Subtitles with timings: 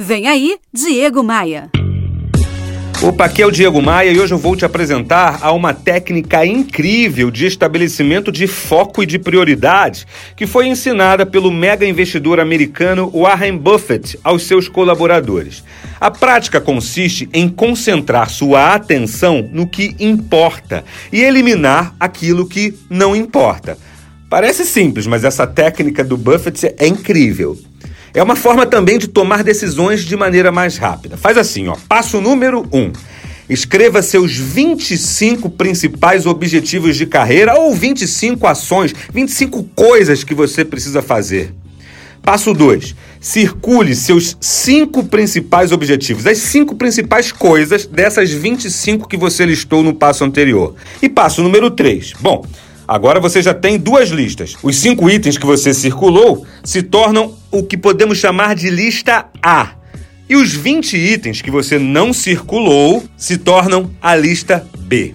[0.00, 1.72] Vem aí, Diego Maia.
[3.02, 6.46] Opa, aqui é o Diego Maia e hoje eu vou te apresentar a uma técnica
[6.46, 10.06] incrível de estabelecimento de foco e de prioridade
[10.36, 15.64] que foi ensinada pelo mega investidor americano Warren Buffett aos seus colaboradores.
[16.00, 23.16] A prática consiste em concentrar sua atenção no que importa e eliminar aquilo que não
[23.16, 23.76] importa.
[24.30, 27.58] Parece simples, mas essa técnica do Buffett é incrível.
[28.14, 31.16] É uma forma também de tomar decisões de maneira mais rápida.
[31.16, 31.76] Faz assim, ó.
[31.88, 32.78] Passo número 1.
[32.78, 32.92] Um.
[33.48, 41.00] Escreva seus 25 principais objetivos de carreira ou 25 ações, 25 coisas que você precisa
[41.00, 41.54] fazer.
[42.22, 42.94] Passo 2.
[43.20, 49.94] Circule seus cinco principais objetivos, as cinco principais coisas dessas 25 que você listou no
[49.94, 50.74] passo anterior.
[51.00, 52.12] E passo número 3.
[52.20, 52.44] Bom,
[52.88, 54.56] Agora você já tem duas listas.
[54.62, 59.72] Os cinco itens que você circulou se tornam o que podemos chamar de lista A.
[60.28, 65.14] E os 20 itens que você não circulou se tornam a lista B.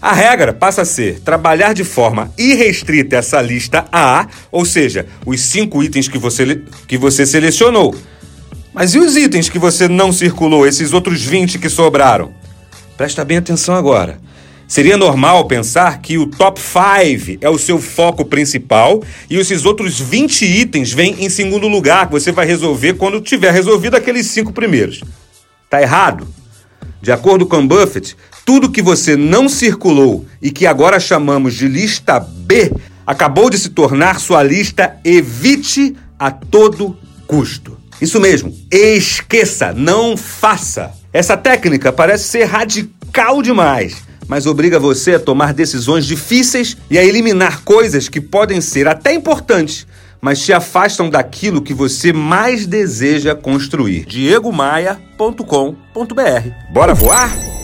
[0.00, 5.40] A regra passa a ser trabalhar de forma irrestrita essa lista A, ou seja, os
[5.40, 7.94] cinco itens que você, que você selecionou.
[8.72, 12.32] Mas e os itens que você não circulou, esses outros 20 que sobraram?
[12.96, 14.20] Presta bem atenção agora.
[14.68, 19.00] Seria normal pensar que o top 5 é o seu foco principal
[19.30, 23.52] e esses outros 20 itens vêm em segundo lugar, que você vai resolver quando tiver
[23.52, 25.04] resolvido aqueles cinco primeiros.
[25.70, 26.26] Tá errado?
[27.00, 32.18] De acordo com Buffett, tudo que você não circulou e que agora chamamos de lista
[32.18, 32.72] B
[33.06, 37.78] acabou de se tornar sua lista evite a todo custo.
[38.00, 40.92] Isso mesmo, esqueça, não faça.
[41.12, 47.04] Essa técnica parece ser radical demais mas obriga você a tomar decisões difíceis e a
[47.04, 49.86] eliminar coisas que podem ser até importantes,
[50.20, 54.04] mas te afastam daquilo que você mais deseja construir.
[54.06, 56.72] diegomaia.com.br.
[56.72, 57.55] Bora voar?